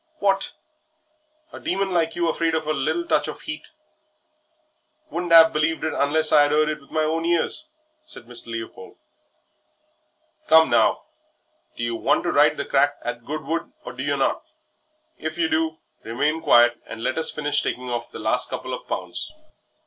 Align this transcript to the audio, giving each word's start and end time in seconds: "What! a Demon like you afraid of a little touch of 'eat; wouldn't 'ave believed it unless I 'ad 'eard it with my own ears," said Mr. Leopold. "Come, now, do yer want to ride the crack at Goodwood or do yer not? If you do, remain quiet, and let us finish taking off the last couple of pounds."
"What! 0.17 0.55
a 1.53 1.59
Demon 1.59 1.91
like 1.91 2.15
you 2.15 2.27
afraid 2.27 2.55
of 2.55 2.65
a 2.65 2.73
little 2.73 3.05
touch 3.05 3.27
of 3.27 3.47
'eat; 3.47 3.67
wouldn't 5.11 5.31
'ave 5.31 5.53
believed 5.53 5.83
it 5.83 5.93
unless 5.93 6.31
I 6.31 6.45
'ad 6.45 6.53
'eard 6.53 6.69
it 6.69 6.81
with 6.81 6.89
my 6.89 7.03
own 7.03 7.23
ears," 7.23 7.67
said 8.01 8.25
Mr. 8.25 8.47
Leopold. 8.47 8.95
"Come, 10.47 10.71
now, 10.71 11.03
do 11.75 11.83
yer 11.83 11.93
want 11.99 12.23
to 12.23 12.31
ride 12.31 12.57
the 12.57 12.65
crack 12.65 12.97
at 13.03 13.23
Goodwood 13.25 13.73
or 13.85 13.93
do 13.93 14.01
yer 14.01 14.17
not? 14.17 14.41
If 15.19 15.37
you 15.37 15.47
do, 15.47 15.77
remain 16.03 16.41
quiet, 16.41 16.81
and 16.87 17.03
let 17.03 17.19
us 17.19 17.29
finish 17.29 17.61
taking 17.61 17.87
off 17.91 18.11
the 18.11 18.17
last 18.17 18.49
couple 18.49 18.73
of 18.73 18.87
pounds." 18.87 19.31